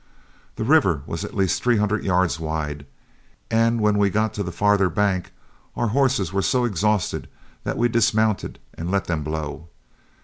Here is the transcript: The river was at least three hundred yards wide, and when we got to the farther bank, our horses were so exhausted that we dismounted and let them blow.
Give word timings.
The 0.55 0.63
river 0.63 1.03
was 1.05 1.23
at 1.23 1.35
least 1.35 1.61
three 1.61 1.77
hundred 1.77 2.03
yards 2.03 2.39
wide, 2.39 2.87
and 3.51 3.79
when 3.79 3.99
we 3.99 4.09
got 4.09 4.33
to 4.33 4.41
the 4.41 4.51
farther 4.51 4.89
bank, 4.89 5.31
our 5.75 5.89
horses 5.89 6.33
were 6.33 6.41
so 6.41 6.65
exhausted 6.65 7.29
that 7.65 7.77
we 7.77 7.87
dismounted 7.87 8.57
and 8.73 8.89
let 8.89 9.05
them 9.05 9.23
blow. 9.23 9.67